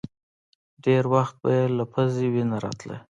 [0.85, 2.97] ډېر وخت به يې له پزې وينه راتله.